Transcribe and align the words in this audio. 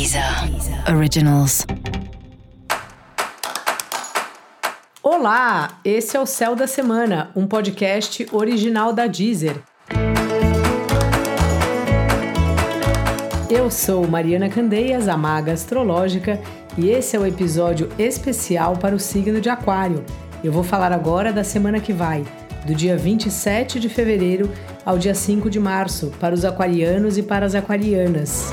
Deezer 0.00 0.24
Originals. 0.96 1.66
Olá, 5.02 5.78
esse 5.84 6.16
é 6.16 6.20
o 6.20 6.24
Céu 6.24 6.56
da 6.56 6.66
Semana, 6.66 7.30
um 7.36 7.46
podcast 7.46 8.26
original 8.32 8.94
da 8.94 9.06
Deezer. 9.06 9.56
Eu 13.50 13.70
sou 13.70 14.08
Mariana 14.08 14.48
Candeias, 14.48 15.06
a 15.06 15.18
maga 15.18 15.52
astrológica, 15.52 16.40
e 16.78 16.88
esse 16.88 17.14
é 17.14 17.20
o 17.20 17.26
episódio 17.26 17.90
especial 17.98 18.78
para 18.78 18.94
o 18.94 18.98
signo 18.98 19.38
de 19.38 19.50
Aquário. 19.50 20.02
Eu 20.42 20.50
vou 20.50 20.62
falar 20.62 20.92
agora 20.92 21.30
da 21.30 21.44
semana 21.44 21.78
que 21.78 21.92
vai, 21.92 22.24
do 22.64 22.74
dia 22.74 22.96
27 22.96 23.78
de 23.78 23.90
fevereiro 23.90 24.50
ao 24.82 24.96
dia 24.96 25.14
5 25.14 25.50
de 25.50 25.60
março, 25.60 26.10
para 26.18 26.34
os 26.34 26.42
aquarianos 26.42 27.18
e 27.18 27.22
para 27.22 27.44
as 27.44 27.54
aquarianas. 27.54 28.50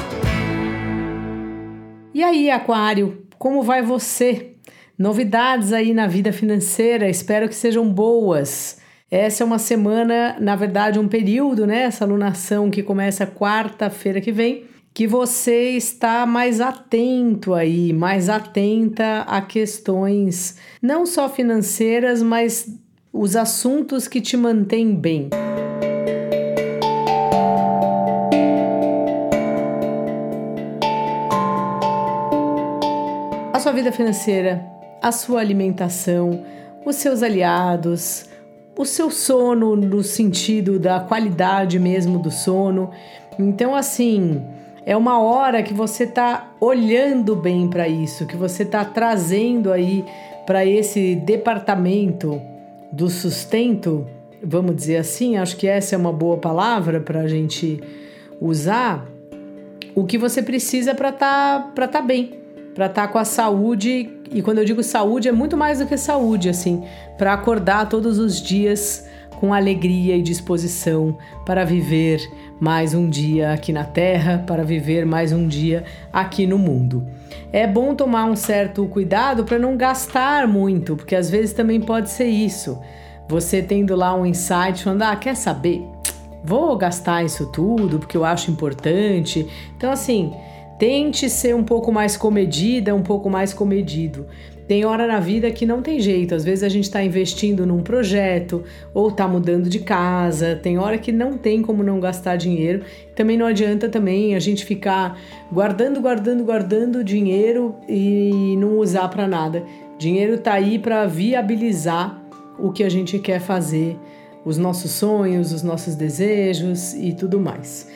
E 2.18 2.24
aí, 2.24 2.50
Aquário, 2.50 3.28
como 3.38 3.62
vai 3.62 3.84
você? 3.84 4.54
Novidades 4.98 5.72
aí 5.72 5.94
na 5.94 6.08
vida 6.08 6.34
financeira, 6.34 7.08
espero 7.08 7.48
que 7.48 7.54
sejam 7.54 7.88
boas. 7.88 8.80
Essa 9.12 9.44
é 9.44 9.46
uma 9.46 9.60
semana, 9.60 10.36
na 10.40 10.56
verdade, 10.56 10.98
um 10.98 11.08
período, 11.08 11.68
né? 11.68 11.84
Essa 11.84 12.06
alunação 12.06 12.72
que 12.72 12.82
começa 12.82 13.28
quarta-feira 13.28 14.20
que 14.20 14.32
vem, 14.32 14.64
que 14.96 15.06
você 15.06 15.78
está 15.78 16.26
mais 16.26 16.60
atento 16.60 17.54
aí, 17.54 17.94
mais 17.94 18.30
atenta 18.30 19.20
a 19.28 19.40
questões 19.40 20.58
não 20.82 21.06
só 21.06 21.30
financeiras, 21.30 22.24
mas 22.24 22.68
os 23.14 23.36
assuntos 23.36 24.08
que 24.08 24.20
te 24.20 24.36
mantêm 24.36 24.96
bem. 24.96 25.30
A 33.58 33.60
sua 33.60 33.72
vida 33.72 33.92
financeira, 33.92 34.64
a 35.02 35.12
sua 35.12 35.40
alimentação, 35.40 36.46
os 36.86 36.96
seus 36.98 37.24
aliados, 37.24 38.30
o 38.78 38.86
seu 38.86 39.10
sono 39.10 39.76
no 39.76 40.04
sentido 40.04 40.78
da 40.78 41.00
qualidade 41.00 41.80
mesmo 41.80 42.20
do 42.20 42.30
sono. 42.30 42.92
Então, 43.40 43.74
assim, 43.74 44.46
é 44.86 44.96
uma 44.96 45.20
hora 45.20 45.64
que 45.64 45.74
você 45.74 46.04
está 46.04 46.52
olhando 46.62 47.36
bem 47.36 47.68
para 47.68 47.88
isso, 47.88 48.28
que 48.28 48.38
você 48.38 48.62
está 48.62 48.86
trazendo 48.86 49.72
aí 49.72 50.06
para 50.46 50.64
esse 50.64 51.16
departamento 51.16 52.40
do 52.92 53.10
sustento, 53.10 54.06
vamos 54.44 54.76
dizer 54.76 54.98
assim, 54.98 55.36
acho 55.36 55.58
que 55.58 55.68
essa 55.68 55.96
é 55.96 55.98
uma 55.98 56.14
boa 56.14 56.38
palavra 56.38 57.00
para 57.00 57.22
a 57.22 57.28
gente 57.28 57.82
usar, 58.40 59.04
o 59.96 60.06
que 60.06 60.16
você 60.16 60.44
precisa 60.44 60.94
para 60.94 61.10
estar 61.10 61.72
tá, 61.74 61.88
tá 61.88 62.02
bem, 62.04 62.46
para 62.78 62.86
estar 62.86 63.08
tá 63.08 63.12
com 63.12 63.18
a 63.18 63.26
saúde, 63.26 64.08
e 64.32 64.40
quando 64.44 64.60
eu 64.60 64.66
digo 64.66 64.84
saúde, 64.84 65.28
é 65.28 65.32
muito 65.32 65.58
mais 65.58 65.80
do 65.80 65.88
que 65.88 65.98
saúde, 65.98 66.48
assim, 66.48 66.84
para 67.18 67.34
acordar 67.34 67.90
todos 67.90 68.20
os 68.20 68.40
dias 68.40 69.04
com 69.40 69.52
alegria 69.52 70.16
e 70.16 70.22
disposição 70.22 71.18
para 71.44 71.66
viver 71.66 72.22
mais 72.60 72.94
um 72.94 73.10
dia 73.10 73.52
aqui 73.52 73.74
na 73.74 73.84
Terra, 73.84 74.44
para 74.46 74.64
viver 74.64 75.08
mais 75.08 75.32
um 75.32 75.48
dia 75.48 75.86
aqui 76.14 76.46
no 76.46 76.60
mundo. 76.60 77.04
É 77.52 77.66
bom 77.66 77.96
tomar 77.96 78.26
um 78.26 78.36
certo 78.36 78.86
cuidado 78.86 79.44
para 79.44 79.58
não 79.58 79.76
gastar 79.76 80.48
muito, 80.48 80.96
porque 80.96 81.16
às 81.16 81.32
vezes 81.32 81.54
também 81.54 81.82
pode 81.82 82.12
ser 82.12 82.28
isso. 82.28 82.80
Você 83.28 83.60
tendo 83.60 83.96
lá 83.96 84.14
um 84.14 84.24
insight 84.24 84.84
falando, 84.84 85.02
ah, 85.02 85.16
quer 85.16 85.36
saber? 85.36 85.84
Vou 86.44 86.78
gastar 86.78 87.26
isso 87.26 87.48
tudo 87.52 87.98
porque 87.98 88.16
eu 88.16 88.24
acho 88.24 88.52
importante. 88.52 89.48
Então, 89.76 89.92
assim, 89.92 90.32
tente 90.78 91.30
ser 91.30 91.56
um 91.56 91.64
pouco 91.64 91.92
mais 91.92 92.16
comedida, 92.16 92.94
um 92.94 93.04
pouco 93.04 93.30
mais 93.30 93.54
comedido. 93.54 94.28
Tem 94.68 94.84
hora 94.84 95.08
na 95.08 95.22
vida 95.22 95.50
que 95.50 95.66
não 95.66 95.82
tem 95.82 95.98
jeito, 95.98 96.36
às 96.36 96.44
vezes 96.44 96.62
a 96.62 96.68
gente 96.68 96.84
está 96.84 97.02
investindo 97.02 97.66
num 97.66 97.82
projeto 97.82 98.66
ou 98.94 99.08
está 99.08 99.26
mudando 99.26 99.70
de 99.70 99.80
casa, 99.80 100.60
tem 100.62 100.78
hora 100.78 100.98
que 100.98 101.10
não 101.10 101.38
tem 101.38 101.62
como 101.62 101.82
não 101.82 102.02
gastar 102.02 102.36
dinheiro. 102.36 102.84
Também 103.16 103.38
não 103.38 103.46
adianta 103.46 103.88
também 103.88 104.36
a 104.36 104.40
gente 104.40 104.66
ficar 104.66 105.18
guardando, 105.50 106.02
guardando, 106.02 106.44
guardando 106.44 107.02
dinheiro 107.02 107.76
e 107.88 108.58
não 108.58 108.78
usar 108.80 109.08
para 109.08 109.26
nada. 109.26 109.64
Dinheiro 109.98 110.34
está 110.34 110.54
aí 110.54 110.78
para 110.78 111.08
viabilizar 111.08 112.22
o 112.60 112.70
que 112.70 112.84
a 112.84 112.90
gente 112.90 113.20
quer 113.20 113.40
fazer, 113.40 113.98
os 114.44 114.58
nossos 114.58 114.92
sonhos, 114.92 115.54
os 115.54 115.64
nossos 115.64 115.96
desejos 115.96 116.94
e 116.94 117.14
tudo 117.14 117.40
mais. 117.40 117.88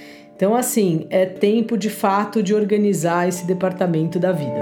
Então, 0.42 0.56
assim, 0.56 1.06
é 1.12 1.24
tempo 1.24 1.78
de 1.78 1.88
fato 1.88 2.42
de 2.42 2.56
organizar 2.56 3.30
esse 3.30 3.46
departamento 3.46 4.18
da 4.18 4.32
vida. 4.32 4.58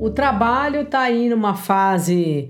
O 0.00 0.08
trabalho 0.08 0.80
está 0.80 1.00
aí 1.00 1.28
numa 1.28 1.54
fase 1.54 2.48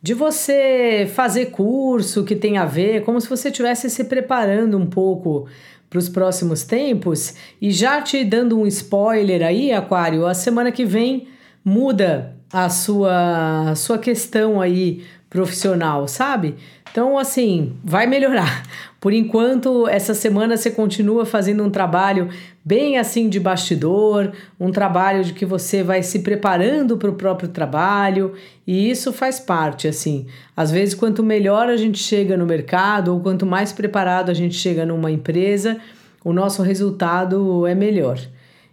de 0.00 0.14
você 0.14 1.10
fazer 1.12 1.46
curso 1.46 2.22
que 2.22 2.36
tem 2.36 2.58
a 2.58 2.64
ver, 2.64 3.02
como 3.02 3.20
se 3.20 3.28
você 3.28 3.48
estivesse 3.48 3.90
se 3.90 4.04
preparando 4.04 4.78
um 4.78 4.86
pouco 4.86 5.48
para 5.90 5.98
os 5.98 6.08
próximos 6.08 6.62
tempos. 6.62 7.34
E 7.60 7.72
já 7.72 8.00
te 8.00 8.24
dando 8.24 8.56
um 8.56 8.68
spoiler 8.68 9.44
aí, 9.44 9.72
Aquário, 9.72 10.26
a 10.26 10.32
semana 10.32 10.70
que 10.70 10.84
vem 10.84 11.26
muda 11.64 12.36
a 12.54 12.68
sua, 12.68 13.70
a 13.70 13.74
sua 13.74 13.98
questão 13.98 14.60
aí 14.60 15.02
profissional, 15.28 16.06
sabe? 16.06 16.54
Então, 16.88 17.18
assim, 17.18 17.72
vai 17.82 18.06
melhorar. 18.06 18.62
Por 19.00 19.12
enquanto, 19.12 19.88
essa 19.88 20.14
semana 20.14 20.56
você 20.56 20.70
continua 20.70 21.26
fazendo 21.26 21.64
um 21.64 21.68
trabalho 21.68 22.28
bem 22.64 22.96
assim 22.96 23.28
de 23.28 23.40
bastidor, 23.40 24.30
um 24.58 24.70
trabalho 24.70 25.24
de 25.24 25.32
que 25.32 25.44
você 25.44 25.82
vai 25.82 26.04
se 26.04 26.20
preparando 26.20 26.96
para 26.96 27.10
o 27.10 27.14
próprio 27.14 27.48
trabalho, 27.48 28.34
e 28.64 28.88
isso 28.88 29.12
faz 29.12 29.40
parte, 29.40 29.88
assim. 29.88 30.26
Às 30.56 30.70
vezes, 30.70 30.94
quanto 30.94 31.24
melhor 31.24 31.68
a 31.68 31.76
gente 31.76 31.98
chega 31.98 32.36
no 32.36 32.46
mercado, 32.46 33.12
ou 33.12 33.20
quanto 33.20 33.44
mais 33.44 33.72
preparado 33.72 34.30
a 34.30 34.34
gente 34.34 34.54
chega 34.54 34.86
numa 34.86 35.10
empresa, 35.10 35.76
o 36.24 36.32
nosso 36.32 36.62
resultado 36.62 37.66
é 37.66 37.74
melhor. 37.74 38.16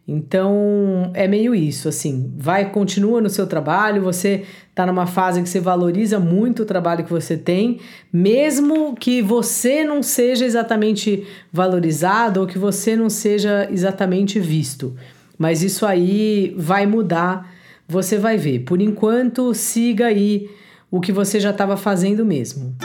Então 0.08 1.12
é 1.14 1.28
meio 1.28 1.54
isso, 1.54 1.88
assim, 1.88 2.34
vai, 2.36 2.70
continua 2.72 3.22
no 3.22 3.30
seu 3.30 3.46
trabalho, 3.46 4.02
você 4.02 4.44
está 4.70 4.86
numa 4.86 5.06
fase 5.06 5.42
que 5.42 5.48
você 5.48 5.60
valoriza 5.60 6.20
muito 6.20 6.64
o 6.64 6.66
trabalho 6.66 7.04
que 7.04 7.12
você 7.12 7.38
tem, 7.38 7.80
mesmo 8.12 8.96
que 8.96 9.22
você 9.22 9.86
não 9.86 10.02
seja 10.02 10.44
exatamente 10.44 11.26
valorizado 11.54 12.42
ou 12.42 12.48
que 12.48 12.58
você 12.58 12.96
não 12.96 13.10
seja 13.10 13.70
exatamente 13.72 14.40
visto. 14.40 14.96
Mas 15.38 15.64
isso 15.64 15.86
aí 15.86 16.54
vai 16.58 16.86
mudar, 16.86 17.52
você 17.88 18.18
vai 18.18 18.38
ver. 18.38 18.60
Por 18.60 18.82
enquanto, 18.82 19.54
siga 19.54 20.08
aí 20.08 20.50
o 20.90 21.00
que 21.00 21.12
você 21.12 21.40
já 21.40 21.52
estava 21.52 21.78
fazendo 21.78 22.26
mesmo. 22.26 22.76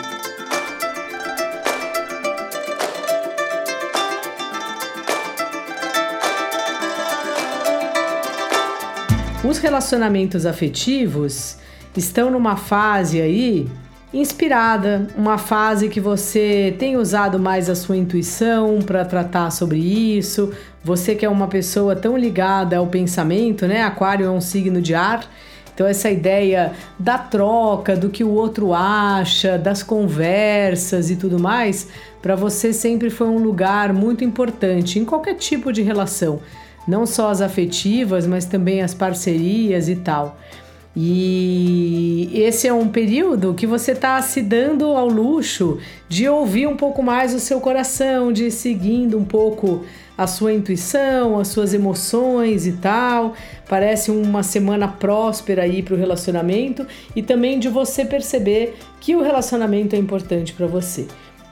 Os 9.49 9.59
relacionamentos 9.59 10.45
afetivos 10.45 11.57
estão 11.97 12.33
numa 12.33 12.57
fase 12.57 13.21
aí 13.21 13.69
inspirada, 14.13 15.07
uma 15.17 15.39
fase 15.39 15.89
que 15.89 16.01
você 16.01 16.75
tem 16.81 16.97
usado 16.97 17.39
mais 17.39 17.71
a 17.71 17.77
sua 17.77 17.97
intuição 17.97 18.81
para 18.85 19.05
tratar 19.05 19.53
sobre 19.53 19.79
isso. 19.79 20.53
Você 20.83 21.15
que 21.15 21.25
é 21.25 21.29
uma 21.29 21.47
pessoa 21.47 21.95
tão 21.95 22.17
ligada 22.17 22.77
ao 22.77 22.89
pensamento, 22.89 23.69
né? 23.69 23.85
Aquário 23.85 24.27
é 24.27 24.31
um 24.31 24.41
signo 24.41 24.83
de 24.83 24.97
ar. 24.97 25.25
Então, 25.73 25.87
essa 25.87 26.11
ideia 26.11 26.73
da 26.99 27.17
troca, 27.17 27.95
do 27.95 28.09
que 28.09 28.25
o 28.25 28.31
outro 28.31 28.75
acha, 28.75 29.57
das 29.57 29.81
conversas 29.81 31.09
e 31.09 31.15
tudo 31.15 31.39
mais, 31.39 31.87
para 32.21 32.35
você 32.35 32.73
sempre 32.73 33.11
foi 33.11 33.29
um 33.29 33.39
lugar 33.39 33.93
muito 33.93 34.25
importante 34.25 34.99
em 34.99 35.05
qualquer 35.05 35.35
tipo 35.35 35.73
de 35.73 35.83
relação 35.83 36.41
não 36.87 37.07
só 37.07 37.31
as 37.31 37.41
afetivas, 37.41 38.27
mas 38.27 38.45
também 38.45 38.83
as 38.83 38.95
parcerias 38.95 39.89
e 39.89 39.97
tal. 39.97 40.37
E 40.99 42.31
esse 42.33 42.67
é 42.67 42.73
um 42.73 42.89
período 42.89 43.53
que 43.53 43.67
você 43.67 43.93
está 43.93 44.21
se 44.23 44.41
dando 44.41 44.87
ao 44.87 45.07
luxo 45.07 45.79
de 46.09 46.27
ouvir 46.27 46.67
um 46.67 46.75
pouco 46.75 47.03
mais 47.03 47.35
o 47.35 47.39
seu 47.39 47.61
coração, 47.61 48.33
de 48.33 48.45
ir 48.45 48.51
seguindo 48.51 49.19
um 49.19 49.25
pouco 49.25 49.85
a 50.17 50.27
sua 50.27 50.55
intuição, 50.55 51.39
as 51.39 51.49
suas 51.49 51.75
emoções 51.75 52.67
e 52.67 52.73
tal. 52.73 53.35
Parece 53.69 54.11
uma 54.11 54.43
semana 54.43 54.89
próspera 54.89 55.65
aí 55.65 55.83
para 55.83 55.93
o 55.93 55.99
relacionamento 55.99 56.87
e 57.15 57.23
também 57.23 57.59
de 57.59 57.69
você 57.69 58.03
perceber 58.03 58.79
que 58.99 59.15
o 59.15 59.23
relacionamento 59.23 59.95
é 59.95 59.99
importante 59.99 60.55
para 60.55 60.67
você. 60.67 61.07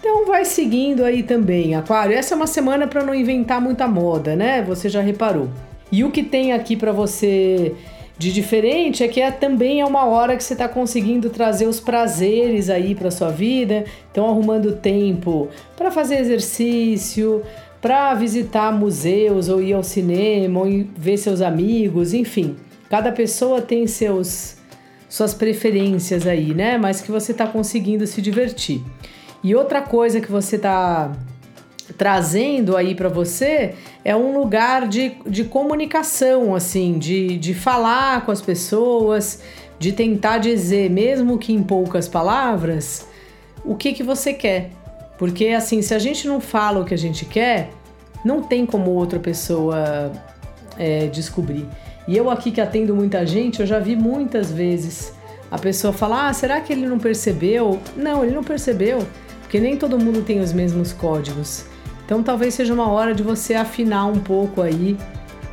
Então 0.06 0.27
vai 0.27 0.45
seguindo 0.45 1.03
aí 1.03 1.23
também, 1.23 1.75
Aquário. 1.75 2.15
Essa 2.15 2.35
é 2.35 2.37
uma 2.37 2.47
semana 2.47 2.87
para 2.87 3.03
não 3.03 3.15
inventar 3.15 3.59
muita 3.59 3.89
moda, 3.89 4.37
né? 4.37 4.61
Você 4.65 4.87
já 4.91 5.01
reparou. 5.01 5.49
E 5.91 6.05
o 6.05 6.11
que 6.11 6.23
tem 6.23 6.53
aqui 6.53 6.77
para 6.77 6.93
você 6.93 7.75
de 8.19 8.31
diferente 8.31 9.03
é 9.03 9.09
que 9.09 9.19
é, 9.19 9.31
também 9.31 9.81
é 9.81 9.87
uma 9.87 10.05
hora 10.05 10.37
que 10.37 10.45
você 10.45 10.53
está 10.53 10.69
conseguindo 10.69 11.31
trazer 11.31 11.67
os 11.67 11.81
prazeres 11.81 12.69
aí 12.69 12.95
para 12.95 13.11
sua 13.11 13.31
vida. 13.31 13.87
Então 14.12 14.29
arrumando 14.29 14.73
tempo 14.77 15.49
para 15.75 15.91
fazer 15.91 16.17
exercício, 16.17 17.43
para 17.81 18.12
visitar 18.12 18.71
museus 18.79 19.49
ou 19.49 19.62
ir 19.62 19.73
ao 19.73 19.83
cinema 19.83 20.61
ou 20.61 20.85
ver 20.95 21.17
seus 21.17 21.41
amigos, 21.41 22.12
enfim. 22.12 22.56
Cada 22.91 23.11
pessoa 23.11 23.62
tem 23.62 23.87
seus 23.87 24.59
suas 25.09 25.33
preferências 25.33 26.27
aí, 26.27 26.53
né? 26.53 26.77
Mas 26.77 27.01
que 27.01 27.11
você 27.11 27.33
está 27.33 27.47
conseguindo 27.47 28.06
se 28.06 28.21
divertir. 28.21 28.83
E 29.44 29.55
outra 29.55 29.82
coisa 29.82 30.23
que 30.23 30.32
você 30.32 30.56
está 30.56 31.12
trazendo 31.99 32.79
aí 32.79 32.94
para 32.94 33.11
você 33.11 33.75
é 34.02 34.17
um 34.17 34.38
lugar 34.38 34.88
de, 34.88 35.12
de 35.26 35.44
comunicação, 35.44 36.55
assim, 36.55 36.99
de, 36.99 37.37
de 37.37 37.52
falar 37.52 38.25
com 38.25 38.32
as 38.32 38.41
pessoas, 38.41 39.43
de 39.79 39.93
tentar 39.93 40.38
dizer, 40.38 40.88
mesmo 40.88 41.37
que 41.37 41.52
em 41.52 41.62
poucas 41.62 42.08
palavras, 42.08 43.06
o 43.62 43.75
que, 43.75 43.93
que 43.93 44.02
você 44.02 44.32
quer. 44.32 44.70
Porque, 45.19 45.49
assim, 45.49 45.82
se 45.82 45.94
a 45.94 45.99
gente 45.99 46.26
não 46.26 46.41
fala 46.41 46.81
o 46.81 46.85
que 46.87 46.94
a 46.94 46.99
gente 46.99 47.26
quer, 47.26 47.69
não 48.25 48.43
tem 48.43 48.64
como 48.64 48.93
outra 48.93 49.20
pessoa 49.20 50.11
é, 50.79 51.06
descobrir. 51.08 51.69
E 52.08 52.17
eu 52.17 52.31
aqui 52.31 52.50
que 52.50 52.62
atendo 52.62 52.96
muita 52.96 53.26
gente, 53.26 53.61
eu 53.61 53.67
já 53.67 53.79
vi 53.79 53.94
muitas 53.94 54.50
vezes 54.50 55.12
a 55.50 55.58
pessoa 55.58 55.93
falar: 55.93 56.29
ah, 56.29 56.32
será 56.32 56.61
que 56.61 56.73
ele 56.73 56.87
não 56.87 56.99
percebeu? 56.99 57.79
Não, 57.96 58.25
ele 58.25 58.35
não 58.35 58.43
percebeu, 58.43 59.06
porque 59.44 59.61
nem 59.61 59.76
todo 59.76 59.99
mundo 59.99 60.23
tem 60.23 60.41
os 60.41 60.52
mesmos 60.52 60.93
códigos. 60.93 61.67
Então 62.05 62.23
talvez 62.23 62.55
seja 62.55 62.75
uma 62.75 62.88
hora 62.88 63.14
de 63.14 63.23
você 63.23 63.55
afinar 63.55 64.06
um 64.06 64.19
pouco 64.19 64.61
aí 64.61 64.96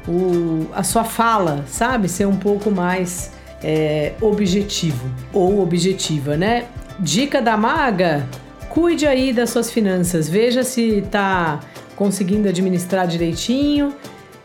o, 0.08 0.68
a 0.74 0.82
sua 0.84 1.04
fala, 1.04 1.64
sabe? 1.68 2.10
Ser 2.10 2.26
um 2.26 2.36
pouco 2.36 2.72
mais 2.72 3.32
é, 3.64 4.14
objetivo 4.22 5.10
ou 5.32 5.62
objetiva, 5.62 6.36
né? 6.36 6.66
Dica 7.00 7.42
da 7.42 7.56
maga: 7.56 8.28
cuide 8.70 9.06
aí 9.06 9.32
das 9.32 9.50
suas 9.50 9.70
finanças, 9.70 10.28
veja 10.28 10.64
se 10.64 11.00
está 11.00 11.60
conseguindo 11.96 12.50
administrar 12.50 13.08
direitinho, 13.08 13.94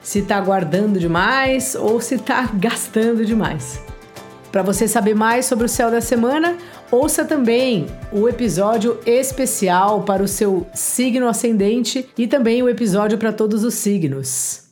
se 0.03 0.19
está 0.19 0.41
guardando 0.41 0.99
demais 0.99 1.75
ou 1.75 2.01
se 2.01 2.17
está 2.17 2.51
gastando 2.55 3.25
demais. 3.25 3.86
Para 4.51 4.63
você 4.63 4.89
saber 4.89 5.15
mais 5.15 5.47
sobre 5.47 5.67
o 5.67 5.69
céu 5.69 5.91
da 5.91 6.01
semana, 6.01 6.57
ouça 6.91 7.25
também 7.25 7.87
o 8.13 8.29
episódio 8.29 8.99
especial 9.05 10.03
para 10.03 10.23
o 10.23 10.29
seu 10.29 10.67
signo 10.75 11.29
ascendente 11.29 12.09
e 12.17 12.27
também 12.27 12.63
o 12.63 12.69
episódio 12.69 13.19
para 13.19 13.33
todos 13.33 13.65
os 13.65 13.75
signos. 13.75 14.67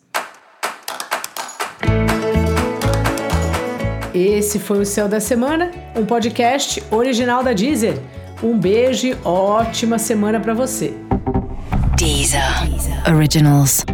Esse 4.14 4.60
foi 4.60 4.78
o 4.78 4.86
Céu 4.86 5.08
da 5.08 5.18
Semana, 5.18 5.72
um 5.96 6.06
podcast 6.06 6.80
original 6.90 7.42
da 7.42 7.52
Deezer. 7.52 7.98
Um 8.40 8.56
beijo 8.56 9.16
ótima 9.24 9.98
semana 9.98 10.38
para 10.38 10.54
você. 10.54 10.94
Deezer. 11.96 12.40
Deezer. 12.68 13.12
Originals. 13.12 13.84